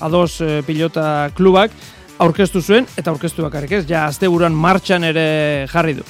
ados 0.00 0.40
e, 0.40 0.62
pilota 0.66 1.30
klubak, 1.36 1.74
aurkeztu 2.18 2.62
zuen, 2.62 2.86
eta 2.98 3.12
aurkeztu 3.12 3.44
bakarrik 3.46 3.78
ez, 3.78 3.84
ja, 3.88 4.06
azte 4.06 4.28
buruan 4.28 4.54
martxan 4.54 5.04
ere 5.06 5.66
jarri 5.72 5.98
du. 5.98 6.06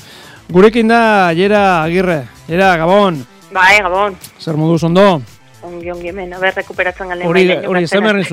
Gurekin 0.48 0.88
da, 0.88 1.00
Jera 1.36 1.82
Agirre, 1.82 2.22
Jera, 2.48 2.76
Gabon. 2.80 3.20
Bai, 3.52 3.80
Gabon. 3.84 4.16
Zer 4.40 4.56
moduz 4.56 4.82
ondo? 4.88 5.20
Ongi, 5.62 5.90
ongi 5.90 6.12
hemen, 6.12 6.32
haber, 6.32 6.54
rekuperatzen 6.56 7.10
galen. 7.10 7.26
Hori, 7.28 7.44
hori, 7.66 7.84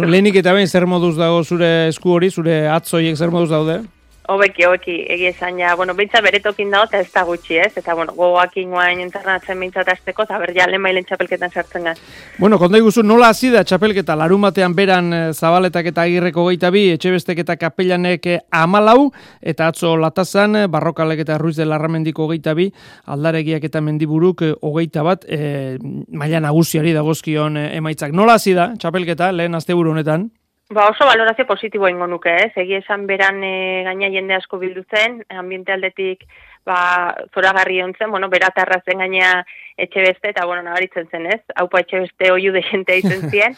lehenik 0.05 0.39
eta 0.39 0.53
behin 0.55 0.69
zer 0.69 0.85
moduz 0.87 1.15
dago 1.17 1.43
zure 1.43 1.89
esku 1.89 2.13
hori, 2.15 2.29
zure 2.31 2.65
atzoiek 2.71 3.17
zer 3.17 3.33
moduz 3.33 3.49
daude? 3.49 3.81
Hobeki, 4.27 4.63
hobeki, 4.65 4.93
egia 5.13 5.29
esan 5.29 5.59
ja, 5.59 5.75
bueno, 5.77 5.93
bintza 5.93 6.17
beretokin 6.25 6.71
dago 6.73 6.87
eta 6.87 6.97
ez 7.03 7.11
da 7.13 7.21
gutxi 7.27 7.59
ez, 7.61 7.71
eta 7.77 7.93
bueno, 7.93 8.13
gogoak 8.17 8.55
ingoain 8.57 8.99
internatzen 9.03 9.59
bintzat 9.61 9.89
azteko, 9.93 10.23
eta 10.25 10.39
ber, 10.41 10.53
ja, 10.55 10.65
mailen 10.81 11.05
txapelketan 11.05 11.51
sartzen 11.51 11.85
gaz. 11.85 11.95
Bueno, 12.39 12.57
konta 12.57 12.79
iguzu, 12.81 13.03
nola 13.05 13.29
hasi 13.29 13.51
da 13.53 13.61
txapelketa, 13.63 14.15
larumatean 14.17 14.73
beran 14.75 15.13
eh, 15.13 15.19
zabaletak 15.33 15.91
eta 15.91 16.07
agirreko 16.07 16.47
geita 16.49 16.71
bi, 16.73 16.87
etxebestek 16.95 17.43
eta 17.43 17.57
kapellanek 17.61 18.25
eh, 18.31 18.39
amalau, 18.49 19.11
eta 19.41 19.67
atzo 19.69 19.93
latazan, 20.01 20.55
eh, 20.63 20.65
barrokalek 20.73 21.21
eta 21.21 21.37
ruiz 21.41 21.57
de 21.59 21.67
larramendiko 21.69 22.25
geita 22.31 22.55
bi, 22.57 22.71
aldaregiak 23.05 23.67
eta 23.69 23.83
mendiburuk 23.85 24.41
hogeita 24.65 25.03
bat, 25.05 25.27
e, 25.29 25.77
maila 26.09 26.41
nagusiari 26.41 26.95
dagozkion 26.97 27.59
emaitzak. 27.61 28.15
Nola 28.15 28.39
hasi 28.39 28.55
da 28.57 28.71
txapelketa, 28.79 29.29
lehen 29.35 29.55
asteburu 29.55 29.93
honetan? 29.93 30.31
Ba 30.69 30.89
oso 30.89 31.05
valorazio 31.05 31.45
positiboa 31.45 31.91
ingo 31.93 32.07
nuke, 32.09 32.31
ez? 32.47 32.51
Egi 32.57 32.79
esan 32.79 33.05
beran 33.05 33.43
e, 33.45 33.83
gaina 33.85 34.09
jende 34.09 34.33
asko 34.33 34.57
bildu 34.57 34.81
zen, 34.89 35.19
ambiente 35.29 35.71
aldetik 35.75 36.25
ba, 36.65 37.13
zoragarri 37.35 37.83
ontzen, 37.83 38.09
bueno, 38.09 38.29
beratarra 38.33 38.79
zen 38.81 39.03
gaina 39.03 39.43
etxe 39.77 40.01
beste, 40.07 40.31
eta 40.33 40.45
bueno, 40.49 40.63
nabaritzen 40.65 41.05
zen, 41.11 41.27
ez? 41.29 41.41
Haupa 41.55 41.83
etxe 41.83 42.01
beste 42.07 42.31
oiu 42.33 42.53
de 42.55 42.63
jente 42.65 42.97
aizen 42.97 43.27
zien. 43.33 43.53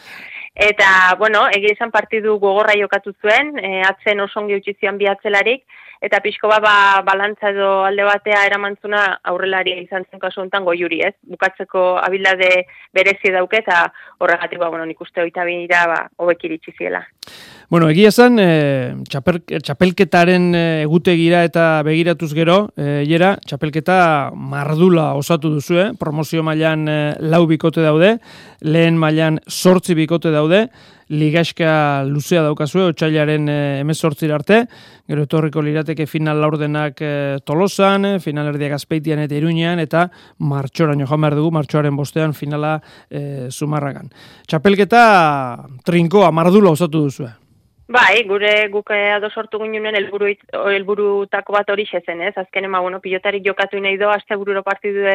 Eta, 0.58 1.14
bueno, 1.18 1.44
egi 1.54 1.70
esan 1.70 1.92
partidu 1.94 2.32
gogorra 2.42 2.72
jokatu 2.74 3.12
zuen, 3.22 3.52
e, 3.62 3.76
atzen 3.86 4.18
osongi 4.24 4.56
utxizian 4.58 4.96
bi 4.98 5.06
atzelarik, 5.06 5.62
eta 6.02 6.18
pixko 6.24 6.50
ba, 6.50 6.58
ba 6.62 6.74
balantza 7.06 7.52
edo 7.52 7.68
alde 7.86 8.02
batea 8.06 8.40
eramantzuna 8.46 9.02
aurrelari 9.32 9.76
izan 9.84 10.06
zen 10.10 10.18
kasu 10.22 10.42
honetan 10.42 10.66
goiuri, 10.66 10.98
ez? 11.06 11.14
Bukatzeko 11.30 11.84
abildade 12.02 12.50
berezi 12.94 13.30
dauke 13.34 13.62
eta 13.62 13.84
horregatik 14.18 14.58
ba 14.58 14.70
bueno, 14.74 14.86
nikuste 14.86 15.22
hoita 15.22 15.46
bira 15.46 15.86
ba 15.90 16.00
hobek 16.18 16.44
iritsi 16.50 16.74
ziela. 16.74 17.04
Bueno, 17.68 17.90
egia 17.92 18.08
esan, 18.08 18.38
e, 18.40 18.94
txapelketaren 19.12 20.44
eh, 20.56 20.84
egutegira 20.86 21.42
eta 21.44 21.82
begiratuz 21.84 22.30
gero, 22.32 22.70
e, 22.80 23.02
jera, 23.04 23.34
txapelketa 23.44 23.96
mardula 24.32 25.10
osatu 25.18 25.50
duzu, 25.52 25.74
eh? 25.76 25.88
promozio 26.00 26.40
mailan 26.40 26.86
e, 26.88 26.94
lau 27.28 27.42
bikote 27.50 27.82
daude, 27.84 28.14
lehen 28.64 28.96
mailan 28.96 29.36
sortzi 29.52 29.92
bikote 29.98 30.32
daude, 30.32 30.62
ligaska 31.12 32.06
luzea 32.08 32.46
daukazue, 32.46 32.86
otxailaren 32.88 33.50
e, 33.52 33.56
emezortzir 33.82 34.32
arte, 34.32 34.62
gero 35.04 35.26
etorriko 35.28 35.60
lirateke 35.60 36.06
final 36.08 36.40
laurdenak 36.40 37.02
e, 37.04 37.10
tolosan, 37.44 38.14
final 38.24 38.48
erdiak 38.54 38.78
azpeitian 38.78 39.20
eta 39.26 39.36
iruñean, 39.36 39.82
eta 39.84 40.06
martxoran 40.40 41.04
joan 41.04 41.20
behar 41.20 41.36
dugu, 41.36 41.52
martxoaren 41.58 42.00
bostean 42.00 42.32
finala 42.32 42.78
e, 43.10 43.50
zumarragan. 43.52 44.08
Txapelketa 44.48 45.04
trinkoa, 45.84 46.32
mardula 46.32 46.72
osatu 46.72 47.04
duzu. 47.10 47.28
Bai, 47.88 48.22
gure 48.28 48.68
guk 48.68 48.90
ado 48.92 49.30
sortu 49.32 49.58
ginen 49.62 49.96
helburu 49.96 50.26
helburutako 50.70 51.54
bat 51.54 51.70
hori 51.72 51.86
zen, 51.88 52.20
ez? 52.20 52.34
Azken 52.36 52.66
ema, 52.68 52.80
bueno, 52.84 53.00
pilotari 53.00 53.40
jokatu 53.40 53.80
nahi 53.80 53.96
do, 53.96 54.10
aste 54.10 54.36
bururo 54.36 54.62
partidu 54.62 55.06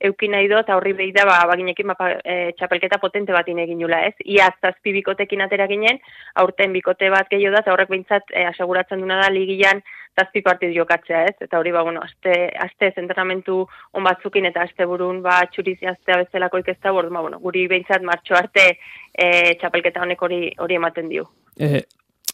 euki 0.00 0.28
nahi 0.28 0.46
do, 0.48 0.60
eta 0.62 0.76
horri 0.76 0.92
behi 0.92 1.10
da, 1.12 1.24
ba, 1.26 1.40
baginekin 1.50 1.90
ba, 1.90 1.96
e, 2.22 2.52
txapelketa 2.56 3.00
potente 3.02 3.32
bat 3.32 3.48
egin 3.48 3.80
nula, 3.80 4.04
ez? 4.06 4.14
Ia 4.24 4.46
zazpi 4.62 4.92
bikotekin 4.92 5.42
atera 5.42 5.66
ginen, 5.66 5.98
aurten 6.36 6.72
bikote 6.72 7.10
bat 7.10 7.28
gehiago 7.28 7.56
da, 7.56 7.64
eta 7.66 7.74
horrek 7.74 7.90
behintzat 7.90 8.30
e, 8.30 8.46
aseguratzen 8.54 9.00
duna 9.00 9.18
da 9.24 9.28
ligian 9.28 9.82
zazpi 10.16 10.40
partidu 10.40 10.78
jokatzea, 10.78 11.26
ez? 11.26 11.36
Eta 11.40 11.58
hori, 11.58 11.74
ba, 11.74 11.82
bueno, 11.82 12.00
aste, 12.06 12.46
aste 12.62 12.94
zentrenamentu 12.94 13.64
on 13.92 14.06
batzukin 14.06 14.46
eta 14.46 14.62
aste 14.70 14.86
burun, 14.86 15.18
ba, 15.26 15.40
txuriz 15.50 15.80
jaztea 15.82 16.22
bezalako 16.22 16.62
ikesta, 16.62 16.94
bordu, 16.94 17.10
ba, 17.10 17.26
bueno, 17.26 17.42
guri 17.42 17.66
behintzat 17.66 18.06
martxo 18.06 18.38
arte 18.38 18.70
e, 18.70 19.56
txapelketa 19.58 20.06
honek 20.06 20.22
hori 20.22 20.44
hori 20.62 20.78
ematen 20.78 21.10
dio. 21.10 21.32
E, 21.58 21.82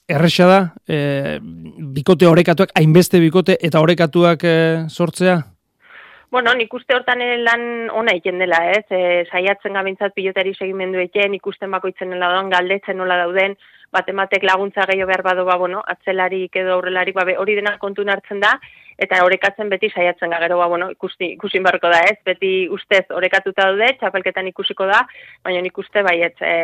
erresa 0.09 0.47
da, 0.47 0.61
e, 0.89 1.39
bikote 1.97 2.29
orekatuak, 2.31 2.73
hainbeste 2.79 3.21
bikote 3.23 3.59
eta 3.69 3.83
orekatuak 3.83 4.45
e, 4.45 4.57
sortzea? 4.89 5.41
Bueno, 6.31 6.53
nik 6.59 6.73
uste 6.75 6.95
hortan 6.95 7.23
lan 7.45 7.63
ona 7.95 8.15
iken 8.19 8.41
dela, 8.43 8.59
ez? 8.75 8.85
E, 8.91 9.25
saiatzen 9.31 9.79
gabintzat 9.79 10.15
pilotari 10.15 10.55
segimendu 10.55 10.99
eken, 11.03 11.35
ikusten 11.39 11.71
bakoitzen 11.71 12.11
nola 12.11 12.33
dauden, 12.35 12.51
galdetzen 12.51 12.99
nola 12.99 13.19
dauden, 13.23 13.55
batematek 13.95 14.45
laguntza 14.45 14.87
gehiago 14.91 15.09
behar 15.11 15.23
badu, 15.27 15.45
ba, 15.47 15.57
bueno, 15.57 15.83
atzelarik 15.87 16.59
edo 16.59 16.75
aurrelarik, 16.77 17.15
ba, 17.15 17.27
hori 17.39 17.55
dena 17.59 17.77
kontu 17.79 18.05
hartzen 18.11 18.43
da, 18.43 18.57
eta 18.99 19.21
orekatzen 19.25 19.69
beti 19.69 19.91
saiatzen 19.93 20.33
ga 20.33 20.39
gero 20.41 20.59
ba 20.59 20.69
bueno 20.69 20.89
ikusi 20.93 21.33
ikusin 21.35 21.65
barko 21.65 21.91
da 21.93 22.01
ez? 22.09 22.17
Beti 22.25 22.69
ustez 22.73 23.05
orekatuta 23.15 23.69
daude 23.69 23.89
txapelketan 24.01 24.49
ikusiko 24.53 24.87
da 24.89 25.03
baina 25.45 25.61
nik 25.65 25.77
uste 25.79 26.03
baiet 26.07 26.41
e, 26.41 26.55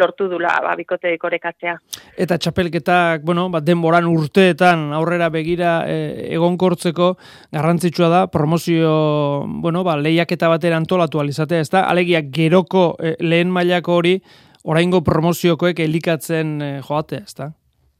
lortu 0.00 0.28
dula 0.32 0.54
ba 0.64 0.74
bikote 0.76 1.16
orekatzea. 1.28 1.76
Eta 2.16 2.38
txapelketak 2.38 3.24
bueno 3.26 3.48
ba 3.50 3.60
denboran 3.60 4.08
urteetan 4.08 4.92
aurrera 4.96 5.28
begira 5.30 5.82
e, 5.88 6.32
egonkortzeko 6.36 7.12
garrantzitsua 7.52 8.08
da 8.08 8.24
promozio 8.32 9.44
bueno 9.46 9.84
ba 9.84 9.96
leiaketa 10.00 10.48
batera 10.48 10.80
antolatu 10.80 11.20
alizatea 11.20 11.60
ezta? 11.60 11.84
Alegia 11.90 12.22
geroko 12.22 12.94
e, 13.00 13.16
lehen 13.20 13.52
mailako 13.52 14.00
hori 14.00 14.16
oraingo 14.64 15.02
promoziokoek 15.04 15.78
elikatzen 15.84 16.60
e, 16.62 16.72
joatea 16.88 17.24
ezta 17.26 17.52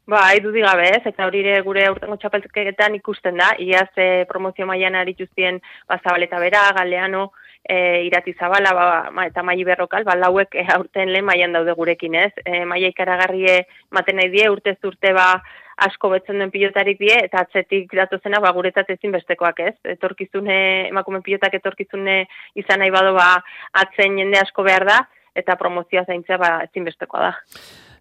Ba, 0.06 0.20
haidu 0.30 0.52
gabe 0.54 0.84
ez, 0.86 1.02
eta 1.10 1.26
hori 1.26 1.40
gure 1.66 1.84
aurtengo 1.88 2.14
txapelketan 2.16 2.94
ikusten 2.94 3.40
da, 3.40 3.48
iaz 3.58 3.90
e, 3.98 4.24
promozio 4.28 4.64
maian 4.64 4.94
arituztien 4.94 5.58
ba, 5.88 5.98
zabaleta 5.98 6.38
bera, 6.38 6.60
galeano, 6.76 7.32
e, 7.68 8.04
irati 8.06 8.36
zabala, 8.38 8.70
ba, 8.72 8.84
ma, 9.10 9.24
eta 9.26 9.42
mai 9.42 9.58
berrokal, 9.64 10.04
ba, 10.06 10.14
lauek 10.14 10.54
e, 10.54 10.62
aurten 10.76 11.10
lehen 11.10 11.26
maian 11.26 11.52
daude 11.52 11.74
gurekin 11.74 12.14
ez, 12.14 12.30
e, 12.44 12.60
maia 12.64 12.86
ikaragarrie 12.92 13.64
maten 13.90 14.20
nahi 14.20 14.30
die, 14.30 14.44
urte 14.48 14.76
zurte 14.80 15.10
ba, 15.16 15.42
asko 15.88 16.12
betzen 16.14 16.38
den 16.38 16.54
pilotarik 16.54 17.02
die, 17.02 17.16
eta 17.24 17.42
atzetik 17.42 17.90
datu 17.98 18.20
zena, 18.22 18.38
ba, 18.44 18.54
guretzat 18.54 18.94
ezin 18.94 19.10
bestekoak 19.16 19.58
ez, 19.66 19.74
etorkizune, 19.96 20.60
emakumen 20.92 21.26
pilotak 21.26 21.58
etorkizune 21.58 22.20
izan 22.54 22.78
nahi 22.84 22.94
bado, 22.94 23.10
ba, 23.18 23.42
atzen 23.82 24.22
jende 24.22 24.38
asko 24.38 24.62
behar 24.70 24.86
da, 24.86 25.02
eta 25.34 25.58
promozioa 25.58 26.06
zaintzea, 26.06 26.38
ba, 26.38 26.54
ezin 26.70 26.86
bestekoa 26.86 27.26
da. 27.26 27.34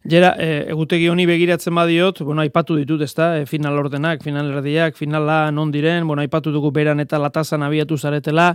Jera, 0.05 0.35
e, 0.37 0.67
egutegi 0.69 1.07
honi 1.09 1.23
begiratzen 1.25 1.73
badiot, 1.73 2.19
bueno, 2.21 2.43
aipatu 2.43 2.75
ditut, 2.77 3.01
ezta, 3.01 3.39
e, 3.39 3.47
final 3.49 3.79
ordenak, 3.81 4.19
final 4.21 4.51
erdiak, 4.53 4.93
finala 4.93 5.49
non 5.49 5.71
diren, 5.73 6.05
bueno, 6.05 6.21
aipatu 6.21 6.51
dugu 6.53 6.69
beran 6.75 7.01
eta 7.01 7.17
latazan 7.17 7.65
abiatu 7.65 7.97
zaretela, 7.97 8.51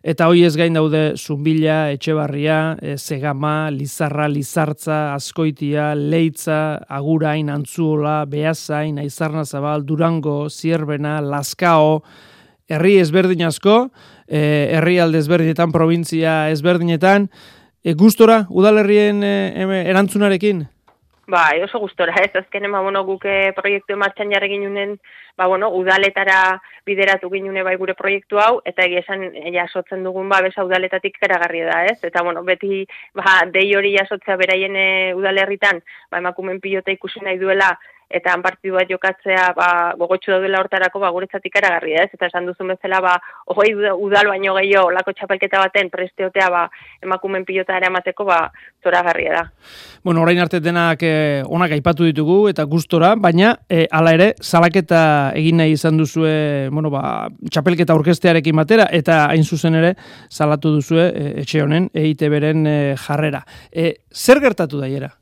eta 0.00 0.30
hoi 0.32 0.46
ez 0.48 0.54
gain 0.56 0.72
daude 0.72 1.02
Zumbila, 1.20 1.90
Etxebarria, 1.92 2.78
e, 2.80 2.96
Zegama, 2.96 3.68
Lizarra, 3.68 4.30
Lizartza, 4.32 5.12
Azkoitia, 5.12 5.92
Leitza, 5.94 6.80
Agurain, 6.88 7.52
Antzuola, 7.52 8.22
Beazain, 8.24 8.96
Aizarna 9.04 9.44
Zabal, 9.44 9.84
Durango, 9.84 10.48
Zierbena, 10.48 11.18
Laskao, 11.20 12.02
herri 12.64 12.96
ezberdin 13.04 13.44
asko, 13.44 13.90
e, 14.24 14.70
herri 14.78 15.02
alde 15.04 15.20
ezberdinetan, 15.20 15.68
provintzia 15.68 16.46
ezberdinetan, 16.48 17.28
e, 17.84 17.92
gustora, 17.92 18.46
udalerrien 18.48 19.20
e, 19.20 19.34
erantzunarekin? 19.84 20.70
Ba, 21.26 21.50
oso 21.64 21.78
gustora, 21.80 22.12
ez 22.20 22.36
azken 22.36 22.66
ema, 22.68 22.82
bueno, 22.84 23.00
guke 23.08 23.52
proiektu 23.56 23.96
martxan 23.96 24.32
jarre 24.34 24.50
ginunen, 24.50 24.98
ba, 25.38 25.46
bueno, 25.48 25.70
udaletara 25.72 26.60
bideratu 26.84 27.30
ginune 27.32 27.62
bai 27.64 27.76
gure 27.80 27.94
proiektu 27.96 28.40
hau, 28.42 28.60
eta 28.68 28.84
egia 28.84 29.00
esan, 29.00 29.24
jasotzen 29.54 30.04
dugun, 30.04 30.28
ba, 30.28 30.42
besa 30.44 30.66
udaletatik 30.68 31.16
karagarri 31.20 31.64
da, 31.64 31.80
ez? 31.88 31.96
Eta, 32.04 32.22
bueno, 32.26 32.44
beti, 32.44 32.84
ba, 33.16 33.40
dei 33.54 33.70
hori 33.74 33.94
jasotzea 33.96 34.36
beraien 34.36 34.76
eh, 34.76 35.14
udalerritan, 35.16 35.80
ba, 36.12 36.20
emakumen 36.20 36.60
pilota 36.60 36.92
ikusi 36.92 37.24
nahi 37.24 37.40
duela, 37.40 37.72
eta 38.14 38.32
han 38.34 38.42
partidu 38.44 38.76
bat 38.78 38.90
jokatzea 38.90 39.48
ba, 39.56 39.68
gogotxu 39.98 40.32
daudela 40.34 40.60
hortarako 40.62 41.02
ba, 41.02 41.10
guretzatik 41.14 41.56
eragarri 41.60 41.96
ez, 41.98 42.08
eta 42.14 42.28
esan 42.30 42.46
duzun 42.48 42.70
bezala 42.74 43.00
ba, 43.04 43.14
hogei 43.50 43.74
udal 43.74 44.30
baino 44.30 44.54
gehiago 44.58 44.92
lako 44.94 45.14
txapelketa 45.18 45.62
baten 45.64 45.90
presteotea 45.92 46.48
ba, 46.52 46.64
emakumen 47.02 47.46
pilota 47.48 47.76
ere 47.78 47.90
amateko 47.90 48.26
ba, 48.28 48.38
zora 48.84 49.02
garria 49.06 49.38
da. 49.38 49.44
Bueno, 50.04 50.22
orain 50.22 50.38
arte 50.42 50.60
denak 50.60 51.02
eh, 51.02 51.42
onak 51.46 51.74
aipatu 51.76 52.06
ditugu 52.06 52.38
eta 52.52 52.66
gustora, 52.70 53.14
baina 53.16 53.54
eh, 53.68 53.86
hala 53.90 54.14
ere, 54.16 54.30
salaketa 54.40 55.02
egin 55.34 55.58
nahi 55.62 55.74
izan 55.74 55.98
duzue 55.98 56.68
bueno, 56.70 56.92
ba, 56.94 57.28
txapelketa 57.50 57.96
orkestearekin 57.96 58.56
batera, 58.62 58.88
eta 58.92 59.24
hain 59.30 59.44
zuzen 59.44 59.80
ere 59.80 59.94
salatu 60.30 60.74
duzue 60.76 61.08
eh, 61.10 61.32
etxe 61.42 61.64
honen, 61.64 61.90
EIT 61.94 62.28
beren 62.32 62.66
eh, 62.70 62.94
jarrera. 63.06 63.44
Eh, 63.72 63.94
zer 64.14 64.42
gertatu 64.44 64.80
daiera? 64.82 65.14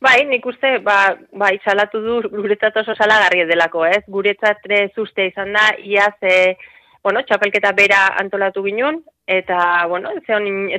Bai, 0.00 0.24
nik 0.24 0.46
uste, 0.48 0.78
ba, 0.80 1.12
bai, 1.36 1.58
salatu 1.60 2.00
du 2.00 2.14
guretzat 2.32 2.76
oso 2.80 2.94
salagarri 2.96 3.44
delako, 3.44 3.84
ez? 3.84 4.00
Guretzat 4.08 4.64
zuzte 4.96 5.26
izan 5.28 5.52
da, 5.52 5.66
iaz, 5.84 6.16
e, 6.22 6.56
bueno, 7.04 7.20
txapelketa 7.28 7.72
bera 7.76 8.06
antolatu 8.22 8.62
ginen, 8.64 9.02
eta, 9.28 9.58
bueno, 9.92 10.10
ez 10.16 10.24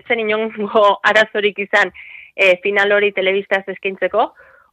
zen 0.07 0.23
inongo 0.25 0.87
arazorik 1.11 1.59
izan 1.59 1.93
e, 2.35 2.57
final 2.63 2.97
hori 2.97 3.11
telebistaz 3.13 3.61
eskintzeko, 3.75 4.31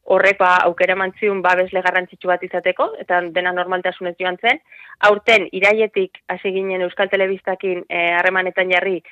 horrek 0.09 0.39
ba, 0.41 0.55
aukera 0.65 0.95
mantziun 0.97 1.43
babesle 1.45 1.85
garrantzitsu 1.85 2.31
bat 2.31 2.41
izateko, 2.43 2.95
eta 3.05 3.21
dena 3.35 3.53
normaltasunez 3.53 4.15
joan 4.17 4.41
zen. 4.41 4.57
Aurten, 5.05 5.45
iraietik 5.53 6.23
hasi 6.27 6.49
ginen 6.55 6.81
Euskal 6.87 7.11
Telebistakin 7.13 7.85
eh, 7.85 8.09
harremanetan 8.17 8.73
jarri, 8.73 9.03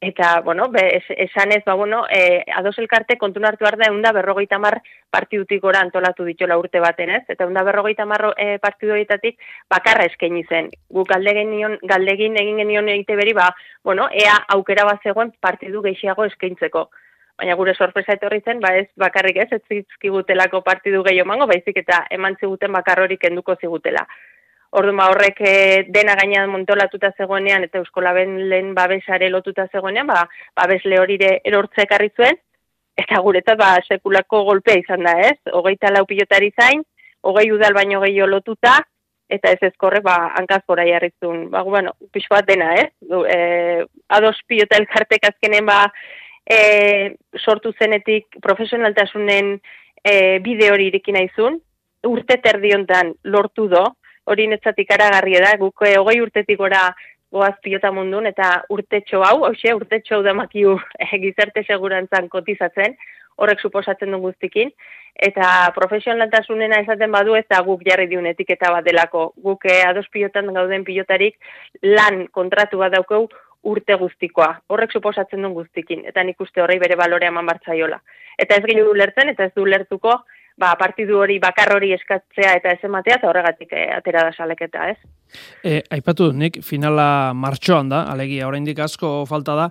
eta, 0.00 0.40
bueno, 0.40 0.68
be, 0.70 0.96
es, 0.96 1.04
esan 1.08 1.52
ez, 1.52 1.64
ba, 1.64 1.74
bueno, 1.74 2.04
e, 2.10 2.44
ados 2.54 2.78
elkarte 2.78 3.16
kontu 3.18 3.40
hartu 3.44 3.64
behar 3.64 3.78
da, 4.02 4.12
berrogeita 4.12 4.58
mar 4.58 4.82
partidutik 5.10 5.62
gora 5.62 5.80
antolatu 5.80 6.24
ditola 6.24 6.58
urte 6.58 6.80
baten, 6.80 7.10
ez? 7.10 7.24
Eta 7.28 7.44
eunda 7.44 7.62
berrogeita 7.62 8.04
mar 8.04 8.34
e, 8.36 8.58
partiduetatik 8.58 9.38
bakarra 9.70 10.04
eskaini 10.04 10.44
zen. 10.44 10.70
Gu 10.90 11.04
galdegin, 11.04 11.78
galdegin 11.82 12.36
egin 12.36 12.58
genion 12.58 12.88
egite 12.88 13.16
beri, 13.16 13.32
ba, 13.32 13.54
bueno, 13.82 14.08
ea 14.12 14.36
aukera 14.48 14.84
bat 14.84 15.02
zegoen 15.02 15.32
partidu 15.40 15.82
gehiago 15.82 16.24
eskaintzeko 16.24 16.90
baina 17.36 17.54
gure 17.54 17.74
sorpresa 17.74 18.14
etorri 18.16 18.40
zen, 18.40 18.60
ba 18.60 18.72
ez 18.80 18.86
bakarrik 18.96 19.36
ez, 19.44 19.48
ez 19.52 19.62
zizkigutelako 19.68 20.62
partidu 20.64 21.02
gehiago 21.04 21.28
mango, 21.28 21.46
baizik 21.50 21.82
eta 21.82 22.06
eman 22.10 22.36
ziguten 22.40 22.72
bakarrorik 22.72 23.24
enduko 23.28 23.56
zigutela. 23.60 24.06
Ordu 24.76 24.92
ma 24.92 25.06
ba, 25.06 25.12
horrek 25.14 25.38
eh, 25.40 25.84
dena 25.88 26.14
gainean 26.18 26.50
montolatuta 26.52 27.08
zegoenean 27.16 27.64
eta 27.64 27.80
euskolaben 27.80 28.34
lehen 28.50 28.74
babesare 28.76 29.30
lotuta 29.32 29.64
zegoenean, 29.72 30.10
ba, 30.10 30.26
babesle 30.58 30.98
horire 31.00 31.30
erortze 31.48 31.86
ekarri 31.86 32.10
zuen, 32.12 32.36
eta 33.00 33.22
guretzat 33.24 33.56
ba, 33.60 33.70
sekulako 33.88 34.42
golpea 34.50 34.76
izan 34.82 35.08
da, 35.08 35.16
ez? 35.30 35.38
Hogeita 35.60 35.94
lau 35.94 36.04
pilotari 36.10 36.52
zain, 36.60 36.84
hogei 37.24 37.48
udal 37.54 37.72
baino 37.78 38.02
gehiago 38.04 38.28
lotuta, 38.34 38.76
eta 39.32 39.56
ez 39.56 39.70
ezkorre, 39.70 40.02
ba, 40.04 40.18
hankaz 40.36 40.62
gora 40.68 40.84
jarrizun. 40.84 41.46
Ba, 41.50 41.64
bueno, 41.64 41.96
pixo 42.12 42.34
bat 42.36 42.46
dena, 42.46 42.74
ez? 42.76 42.90
E, 43.32 43.38
ados 44.12 44.36
pilota 44.46 44.76
elkartek 44.76 45.24
azkenen, 45.32 45.66
ba, 45.66 45.86
e, 46.44 47.16
sortu 47.40 47.72
zenetik 47.80 48.42
profesionaltasunen 48.44 49.54
e, 50.04 50.38
bide 50.44 50.68
hori 50.70 50.92
irikin 50.92 51.16
aizun, 51.24 51.62
urte 52.06 52.36
terdiontan 52.44 53.16
lortu 53.24 53.70
do, 53.72 53.86
hori 54.26 54.46
netzatik 54.50 54.90
aragarri 54.94 55.38
da, 55.42 55.54
guk 55.60 55.86
e, 55.86 55.96
hogei 55.98 56.20
urtetik 56.20 56.58
gora 56.58 56.88
goaz 57.32 57.54
pilota 57.62 57.90
mundun, 57.92 58.26
eta 58.30 58.50
urtetxo 58.72 59.22
hau, 59.26 59.44
hause, 59.48 59.74
urtetxo 59.74 60.18
hau 60.18 60.22
da 60.26 60.34
makiu 60.34 60.76
e, 61.04 61.10
gizarte 61.22 61.64
segurantzan 61.66 62.28
kotizatzen, 62.32 62.96
horrek 63.36 63.60
suposatzen 63.60 64.14
du 64.14 64.20
guztikin, 64.22 64.70
eta 65.28 65.72
profesionalatasunen 65.76 66.74
esaten 66.78 67.12
badu 67.12 67.36
ez 67.36 67.44
da 67.48 67.62
guk 67.64 67.82
jarri 67.84 68.06
diun 68.08 68.26
etiketa 68.28 68.70
bat 68.72 68.84
delako. 68.84 69.30
Guk 69.42 69.64
e, 69.68 69.80
ados 69.84 70.06
pilotan 70.12 70.52
gauden 70.56 70.84
pilotarik 70.84 71.36
lan 71.82 72.26
kontratu 72.32 72.80
bat 72.82 72.92
daukau 72.96 73.26
urte 73.66 73.96
guztikoa. 73.98 74.50
Horrek 74.70 74.94
suposatzen 74.94 75.42
duen 75.42 75.56
guztikin, 75.56 76.04
eta 76.08 76.22
nik 76.24 76.40
uste 76.40 76.62
horrei 76.62 76.78
bere 76.82 76.96
balorea 77.00 77.32
eman 77.32 77.48
bartzaiola. 77.48 77.98
Eta 78.38 78.58
ez 78.58 78.64
gino 78.68 78.92
lertzen, 78.94 79.32
eta 79.32 79.48
ez 79.48 79.54
du 79.56 79.64
lertuko, 79.66 80.20
ba, 80.56 80.72
partidu 80.80 81.20
hori 81.20 81.38
bakar 81.42 81.74
hori 81.76 81.92
eskatzea 81.96 82.56
eta 82.60 82.72
ez 82.72 82.80
ematea, 82.88 83.18
eta 83.20 83.28
horregatik 83.30 83.72
e, 83.72 83.84
atera 83.96 84.24
da 84.26 84.32
saleketa, 84.32 84.88
ez? 84.92 84.98
E, 85.62 85.82
aipatu, 85.92 86.30
nik 86.32 86.60
finala 86.64 87.34
martxoan 87.36 87.92
da, 87.92 88.06
alegia, 88.12 88.48
oraindik 88.48 88.80
asko 88.82 89.18
falta 89.28 89.56
da, 89.58 89.68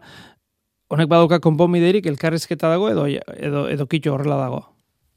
honek 0.93 1.09
baduka 1.09 1.41
konponbiderik 1.41 2.05
elkarrizketa 2.11 2.69
dago 2.75 2.89
edo, 2.91 3.07
edo, 3.09 3.67
edo 3.71 3.89
kitxo 3.89 4.13
horrela 4.15 4.37
dago? 4.43 4.61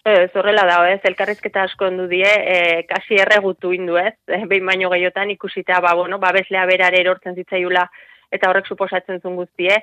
Ez 0.08 0.30
horrela 0.40 0.64
dago, 0.64 0.88
ez, 0.88 1.00
elkarrizketa 1.04 1.66
asko 1.68 1.90
ondu 1.90 2.08
die, 2.08 2.28
e, 2.28 2.82
kasi 2.88 3.20
erregutu 3.20 3.74
indu, 3.76 3.98
ez, 4.00 4.14
e, 4.36 4.44
behin 4.48 4.66
baino 4.66 4.90
gehiotan 4.94 5.36
ikusita, 5.36 5.82
ba, 5.84 5.94
bueno, 5.98 6.20
ba, 6.22 6.32
beslea 6.36 6.64
berare 6.70 7.02
erortzen 7.04 7.36
zitzaiula 7.36 7.84
eta 8.32 8.48
horrek 8.48 8.66
suposatzen 8.68 9.20
zuen 9.22 9.36
guztie, 9.36 9.76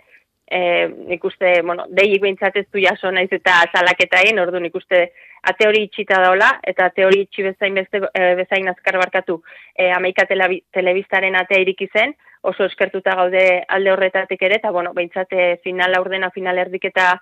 e, 0.50 0.88
nik 1.10 1.24
uste, 1.26 1.62
bueno, 1.66 1.86
deik 1.90 2.22
behintzatez 2.22 2.68
du 2.72 2.82
jaso 2.82 3.12
naiz 3.12 3.32
eta 3.34 3.64
salaketa 3.74 4.22
egin, 4.26 4.42
ordu 4.42 4.62
nik 4.62 4.76
uste 4.78 5.08
ate 5.52 5.68
hori 5.68 5.84
itxita 5.86 6.20
daola, 6.24 6.50
eta 6.64 6.90
ate 6.90 7.06
hori 7.06 7.22
itxi 7.26 7.46
bezain, 7.46 7.76
beste, 7.78 8.02
e, 8.14 8.30
bezain 8.40 8.70
azkar 8.70 8.98
barkatu. 9.02 9.42
E, 9.76 9.92
Amerika 9.92 10.26
telebistaren 10.26 11.38
atea 11.40 11.62
iriki 11.64 11.88
zen, 11.94 12.16
oso 12.46 12.66
eskertuta 12.70 13.16
gaude 13.18 13.46
alde 13.68 13.92
horretatik 13.92 14.42
ere, 14.48 14.60
eta 14.62 14.72
bueno, 14.72 14.94
behintzate 14.94 15.60
final 15.64 15.96
aurdena 15.98 16.30
final 16.34 16.62
erdiketa 16.62 17.16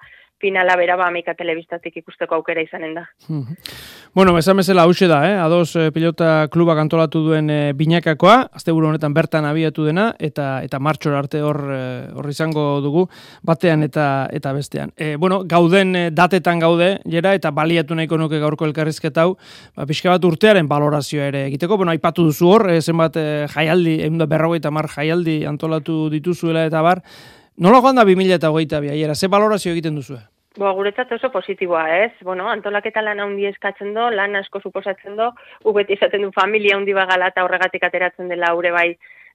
finala 0.44 0.75
bera 0.75 0.98
ba 1.00 1.07
amika 1.07 1.34
telebistatik 1.40 2.01
ikusteko 2.01 2.36
aukera 2.36 2.62
izanen 2.66 2.98
da. 2.98 3.06
bueno, 4.13 4.36
esan 4.38 4.60
bezala 4.60 4.84
hause 4.84 5.07
da, 5.07 5.22
eh? 5.30 5.38
ados 5.40 5.75
eh, 5.80 5.90
pilota 5.95 6.50
klubak 6.51 6.81
antolatu 6.81 7.22
duen 7.24 7.50
eh, 7.50 7.74
binakakoa, 7.78 8.50
azte 8.51 8.75
honetan 8.75 9.13
bertan 9.16 9.48
abiatu 9.48 9.86
dena, 9.88 10.10
eta 10.19 10.62
eta 10.66 10.80
martxor 10.84 11.16
arte 11.16 11.42
hor 11.42 11.62
eh, 11.72 12.10
hor 12.13 12.28
izango 12.30 12.66
dugu, 12.84 13.06
batean 13.42 13.88
eta 13.88 14.28
eta 14.31 14.51
bestean. 14.54 14.92
E, 14.98 15.16
bueno, 15.16 15.44
gauden 15.48 15.95
datetan 16.12 16.60
gaude, 16.60 16.90
jera, 17.10 17.34
eta 17.40 17.51
baliatu 17.51 17.95
nahiko 17.95 18.19
nuke 18.19 18.42
gaurko 18.44 18.68
elkarrizketa 18.68 19.24
hau, 19.24 19.38
ba, 19.78 19.88
pixka 19.88 20.12
bat 20.12 20.28
urtearen 20.28 20.68
balorazioa 20.68 21.30
ere 21.31 21.45
egiteko, 21.51 21.78
bueno, 21.80 21.95
aipatu 21.95 22.28
duzu 22.28 22.51
hor, 22.51 22.68
e, 22.74 22.81
zenbat 22.81 23.16
e, 23.22 23.30
jaialdi, 23.54 24.01
egun 24.10 24.19
da 24.19 24.28
berrogeita 24.28 24.74
mar 24.75 24.92
jaialdi 24.92 25.44
antolatu 25.48 26.10
dituzuela 26.12 26.68
eta 26.68 26.84
bar, 26.84 27.01
Nola 27.57 27.84
joan 27.86 28.00
da 28.00 28.01
2000 28.01 28.34
eta 28.40 28.50
hogeita 28.50 28.80
biaiera, 28.81 29.13
ze 29.13 29.28
balorazio 29.30 29.72
egiten 29.75 29.94
duzu? 30.00 30.18
Bo, 30.54 30.70
guretzat 30.78 31.12
oso 31.16 31.32
positiboa, 31.34 31.84
ez? 32.04 32.12
Bueno, 32.22 32.46
antolaketa 32.52 33.02
lan 33.02 33.20
handi 33.24 33.48
eskatzen 33.50 33.96
do, 33.96 34.10
lan 34.14 34.36
asko 34.38 34.60
suposatzen 34.62 35.16
do, 35.18 35.32
ubeti 35.66 35.96
izaten 35.98 36.22
du 36.22 36.30
familia 36.36 36.76
handi 36.78 36.94
bagala 36.94 37.32
eta 37.32 37.46
horregatik 37.46 37.86
ateratzen 37.88 38.30
dela 38.30 38.52
aurre 38.54 38.72
bai 38.76 38.90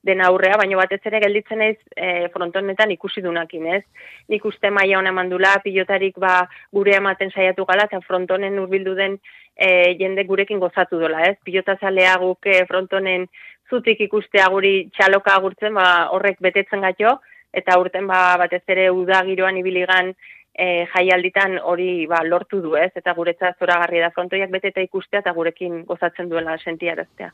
den 0.07 0.21
aurrea, 0.23 0.55
baina 0.61 0.77
batez 0.79 1.01
ere 1.11 1.19
gelditzen 1.25 1.65
ez 1.65 1.77
e, 1.97 2.29
frontonetan 2.31 2.93
ikusi 2.95 3.23
dunakin, 3.25 3.67
ez? 3.67 3.83
Nik 4.31 4.47
uste 4.47 4.71
maia 4.71 5.01
hona 5.01 5.11
mandula, 5.13 5.57
pilotarik 5.65 6.21
ba 6.23 6.37
gure 6.71 6.95
ematen 7.01 7.35
saiatu 7.35 7.67
gala, 7.67 7.89
eta 7.91 7.99
frontonen 8.07 8.61
urbildu 8.63 8.95
den 8.95 9.19
e, 9.57 9.97
jende 9.99 10.23
gurekin 10.29 10.63
gozatu 10.63 11.01
dola, 11.03 11.25
ez? 11.27 11.35
Pilota 11.43 11.75
zalea 11.81 12.15
guk 12.23 12.47
e, 12.47 12.61
frontonen 12.71 13.27
zutik 13.69 14.07
ikustea 14.07 14.47
guri 14.55 14.87
txaloka 14.95 15.35
agurtzen, 15.35 15.75
ba, 15.75 16.07
horrek 16.15 16.39
betetzen 16.47 16.87
gato, 16.87 17.19
eta 17.53 17.79
urten 17.81 18.07
ba, 18.07 18.37
batez 18.39 18.63
ere 18.71 18.91
udagiroan 18.95 19.59
ibiligan 19.59 20.15
e, 20.59 20.87
jaialditan 20.93 21.57
hori 21.63 22.07
ba, 22.11 22.21
lortu 22.27 22.61
du 22.65 22.75
ez, 22.77 22.91
eta 22.99 23.15
guretzat 23.17 23.59
zoragarri 23.63 24.03
da 24.03 24.11
frontoiak 24.15 24.51
beteta 24.51 24.83
ikustea 24.85 25.23
eta 25.23 25.33
gurekin 25.37 25.85
gozatzen 25.89 26.29
duela 26.31 26.59
sentiaraztea. 26.59 27.31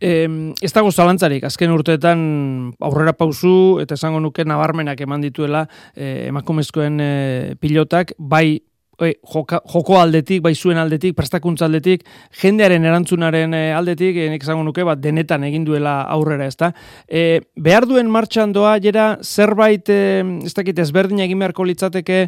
E, 0.00 0.26
ez 0.62 0.72
dago 0.72 0.90
zalantzarik, 0.90 1.44
azken 1.48 1.74
urteetan 1.76 2.24
aurrera 2.80 3.14
pauzu 3.18 3.80
eta 3.84 3.98
esango 3.98 4.22
nuke 4.24 4.46
nabarmenak 4.48 5.00
eman 5.04 5.24
dituela 5.24 5.66
e, 5.94 6.28
emakumezkoen 6.32 7.00
e, 7.00 7.12
pilotak, 7.60 8.16
bai 8.18 8.60
e, 9.06 9.14
joko 9.22 9.98
aldetik, 10.00 10.42
bai 10.44 10.54
zuen 10.54 10.78
aldetik, 10.80 11.14
prestakuntza 11.16 11.66
aldetik, 11.68 12.04
jendearen 12.42 12.84
erantzunaren 12.88 13.54
eh, 13.54 13.70
aldetik, 13.76 14.16
e, 14.16 14.28
nik 14.32 14.44
esango 14.46 14.64
nuke, 14.66 14.84
bat 14.86 15.00
denetan 15.02 15.44
egin 15.48 15.64
duela 15.68 16.00
aurrera, 16.14 16.48
ezta? 16.50 16.72
E, 17.08 17.40
behar 17.56 17.86
duen 17.90 18.10
martxan 18.12 18.52
doa, 18.52 18.74
jera, 18.82 19.06
zerbait, 19.22 19.88
e, 19.88 20.20
ez 20.44 20.54
dakit, 20.58 20.82
ezberdin 20.84 21.22
egin 21.24 21.40
beharko 21.42 21.66
litzateke, 21.68 22.20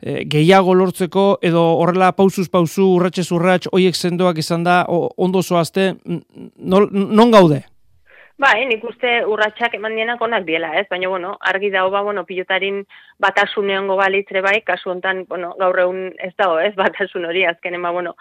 e, 0.00 0.22
gehiago 0.32 0.76
lortzeko, 0.78 1.26
edo 1.42 1.64
horrela 1.82 2.12
pausuz 2.16 2.48
pauzu, 2.52 2.88
urratxez 2.98 3.28
urratx, 3.32 3.72
oiek 3.72 3.98
sendoak 3.98 4.40
izan 4.42 4.64
da, 4.68 4.82
ondo 4.88 5.42
zoazte, 5.42 5.92
non 6.58 7.30
gaude? 7.34 7.64
Bai, 8.40 8.64
nik 8.66 8.84
uste 8.88 9.10
urratxak 9.28 9.74
eman 9.76 9.94
dienak 9.96 10.22
onak 10.24 10.46
diela, 10.46 10.72
ez? 10.80 10.86
Baina, 10.90 11.08
bueno, 11.08 11.34
argi 11.40 11.70
dago, 11.70 11.90
ba, 11.90 12.00
bueno, 12.02 12.24
pilotarin 12.24 12.80
batasun 13.20 13.70
egongo 13.70 13.96
balitre 14.00 14.40
bai, 14.40 14.62
kasu 14.64 14.90
hontan, 14.90 15.26
bueno, 15.28 15.52
gaur 15.58 15.78
egun 15.84 16.08
ez 16.18 16.32
dago, 16.38 16.58
ez? 16.58 16.72
Batasun 16.82 17.26
hori, 17.28 17.44
azkenen, 17.44 17.82
ba, 17.82 17.90
bueno, 17.90 18.16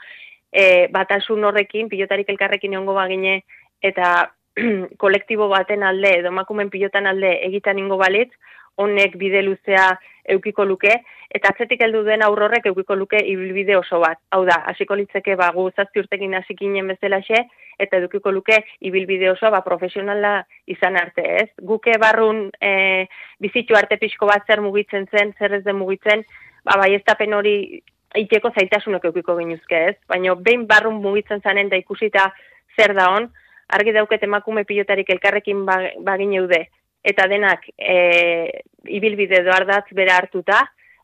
e, 0.52 0.88
batasun 0.92 1.44
horrekin, 1.48 1.90
pilotarik 1.90 2.30
elkarrekin 2.30 2.74
egongo 2.74 2.94
bagine, 3.00 3.42
eta 3.82 4.32
kolektibo 5.04 5.48
baten 5.48 5.84
alde, 5.88 6.18
edo 6.20 6.32
makumen 6.36 6.70
pilotan 6.70 7.08
alde 7.08 7.38
egitan 7.48 7.80
ingo 7.80 7.98
balitz, 7.98 8.32
honek 8.78 9.18
bide 9.18 9.42
luzea 9.44 9.88
eukiko 10.32 10.66
luke, 10.66 10.94
eta 11.34 11.52
atzetik 11.52 11.82
heldu 11.82 12.04
den 12.06 12.24
aurrorrek 12.24 12.68
eukiko 12.70 12.96
luke 12.96 13.20
ibilbide 13.26 13.76
oso 13.78 14.00
bat. 14.04 14.20
Hau 14.32 14.44
da, 14.46 14.62
hasiko 14.72 14.96
litzeke 14.96 15.36
ba, 15.40 15.50
gu 15.56 15.70
zazpi 15.76 16.04
urtekin 16.04 16.36
hasikinen 16.38 16.92
bezalaxe, 16.94 17.46
eta 17.82 17.98
edukiko 17.98 18.32
luke 18.32 18.60
ibilbide 18.88 19.32
osoa 19.32 19.52
ba, 19.56 19.64
profesionala 19.66 20.42
izan 20.70 20.98
arte, 21.00 21.26
ez? 21.44 21.50
Guke 21.72 21.98
barrun 22.02 22.50
e, 22.62 23.08
bizitu 23.42 23.78
arte 23.78 23.98
pixko 24.02 24.30
bat 24.30 24.46
zer 24.48 24.62
mugitzen 24.62 25.08
zen, 25.12 25.34
zer 25.40 25.58
ez 25.58 25.64
den 25.66 25.80
mugitzen, 25.80 26.26
ba, 26.64 26.78
bai 26.78 26.94
ez 26.96 27.04
hori 27.34 27.82
iteko 28.16 28.52
zaitasunak 28.52 29.06
eukiko 29.06 29.36
genuzke, 29.38 29.86
ez? 29.90 29.96
Baina 30.08 30.36
behin 30.36 30.68
barrun 30.68 31.02
mugitzen 31.02 31.42
zanen 31.42 31.70
da 31.70 31.78
ikusita 31.78 32.32
zer 32.78 32.94
da 32.94 33.10
hon, 33.16 33.32
argi 33.70 33.94
dauket 33.96 34.24
emakume 34.24 34.66
pilotarik 34.66 35.10
elkarrekin 35.10 35.66
ba, 35.66 35.80
bagin 36.00 36.34
eude, 36.34 36.68
eta 37.04 37.28
denak 37.28 37.66
e, 37.78 38.64
ibilbide 38.86 39.44
doardatz 39.46 39.88
bera 39.98 40.18
hartuta, 40.22 40.62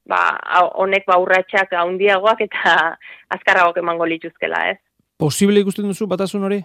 ba, 0.07 0.21
honek 0.79 1.05
ba 1.07 1.19
urratxak 1.21 1.73
handiagoak 1.73 2.41
eta 2.47 2.73
azkarragok 3.35 3.77
emango 3.83 4.05
lituzkela, 4.05 4.67
ez? 4.71 4.79
Posible 5.17 5.63
ikusten 5.63 5.87
duzu 5.89 6.07
batasun 6.07 6.45
hori? 6.45 6.61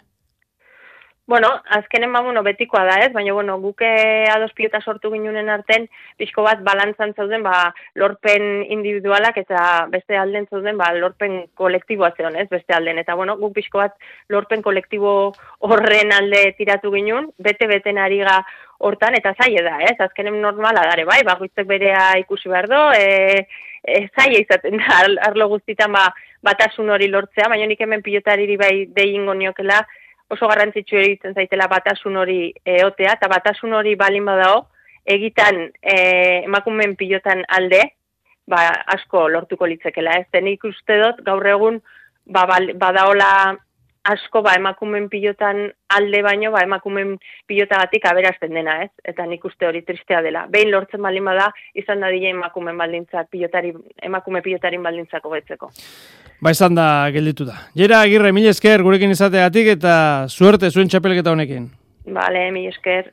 Bueno, 1.24 1.48
azkenen 1.70 2.12
ba, 2.12 2.20
bueno, 2.20 2.42
betikoa 2.42 2.82
da 2.84 2.96
ez, 3.04 3.12
baina 3.14 3.32
bueno, 3.32 3.54
guke 3.62 3.88
ados 4.28 4.50
pilota 4.52 4.80
sortu 4.82 5.12
ginunen 5.12 5.48
arten, 5.48 5.86
pixko 6.18 6.42
bat 6.42 6.64
balantzan 6.66 7.14
zauden, 7.14 7.44
ba, 7.46 7.70
lorpen 7.94 8.64
individualak 8.74 9.38
eta 9.38 9.86
beste 9.92 10.18
alden 10.18 10.48
zauden, 10.50 10.76
ba, 10.76 10.90
lorpen 10.92 11.46
kolektiboa 11.54 12.10
zeon, 12.18 12.36
ez, 12.36 12.48
beste 12.50 12.74
alden. 12.74 12.98
Eta 12.98 13.14
bueno, 13.14 13.38
guk 13.38 13.54
pixko 13.54 13.78
bat 13.78 13.94
lorpen 14.28 14.66
kolektibo 14.66 15.14
horren 15.70 16.10
alde 16.12 16.42
tiratu 16.58 16.90
ginun, 16.90 17.30
bete-beten 17.38 18.02
ari 18.02 18.18
ga 18.26 18.40
hortan, 18.82 19.16
eta 19.18 19.32
zaie 19.38 19.62
da, 19.64 19.78
ez, 19.86 19.96
azkenen 20.02 20.40
normala 20.42 20.84
dare, 20.88 21.06
bai, 21.08 21.20
bagoitzek 21.26 21.66
berea 21.68 22.12
ikusi 22.20 22.50
behar 22.50 22.68
do, 22.70 22.82
e, 22.98 23.46
e, 23.82 24.00
zaie 24.18 24.42
izaten 24.42 24.78
da, 24.80 25.00
arlo 25.28 25.48
guztitan, 25.54 25.94
ba, 25.94 26.08
batasun 26.42 26.90
hori 26.90 27.08
lortzea, 27.10 27.48
baina 27.52 27.68
nik 27.70 27.80
hemen 27.80 28.02
pilotariri 28.02 28.58
bai 28.60 28.74
deingo 28.96 29.34
niokela, 29.38 29.80
oso 30.32 30.48
garrantzitsu 30.48 30.98
egiten 30.98 31.34
zaitela 31.38 31.68
batasun 31.70 32.16
hori 32.16 32.38
eotea, 32.64 33.16
eta 33.18 33.30
batasun 33.30 33.74
hori 33.78 33.94
balin 34.00 34.26
badao, 34.26 34.62
egitan 35.04 35.66
e, 35.82 35.96
emakumen 36.46 36.96
pilotan 36.96 37.44
alde, 37.48 37.82
ba, 38.48 38.68
asko 38.94 39.28
lortuko 39.28 39.66
litzekela. 39.66 40.18
Ez 40.20 40.28
denik 40.34 40.64
uste 40.68 40.98
dut, 41.00 41.22
gaur 41.26 41.46
egun, 41.46 41.80
ba, 42.26 42.46
badaola 42.74 43.30
asko 44.04 44.42
ba, 44.42 44.54
emakumen 44.58 45.08
pilotan 45.08 45.68
alde 45.94 46.22
baino, 46.26 46.50
ba, 46.54 46.62
emakumen 46.66 47.14
pilotagatik 47.50 48.06
aberazten 48.10 48.54
dena, 48.54 48.78
ez? 48.84 48.90
Eta 49.04 49.26
nik 49.28 49.44
uste 49.46 49.68
hori 49.68 49.82
tristea 49.86 50.22
dela. 50.24 50.46
Behin 50.50 50.72
lortzen 50.72 51.02
balin 51.02 51.24
bada, 51.30 51.48
izan 51.78 52.02
da 52.02 52.10
dile 52.10 52.32
emakumen 52.34 52.78
baldintzak, 52.78 53.30
pilotari, 53.30 53.72
emakume 54.02 54.42
pilotarin 54.42 54.82
baldintzako 54.82 55.32
betzeko. 55.36 55.70
Ba, 56.42 56.50
izan 56.50 56.74
da, 56.78 56.86
gelditu 57.14 57.46
da. 57.46 57.60
Jera, 57.78 58.02
agirre, 58.02 58.34
mil 58.34 58.48
esker, 58.50 58.82
gurekin 58.82 59.14
izateatik 59.14 59.74
eta 59.76 59.94
suerte 60.28 60.70
zuen 60.70 60.90
txapelketa 60.90 61.34
honekin. 61.34 61.70
Bale, 62.10 62.48
mil 62.50 62.70
esker. 62.72 63.12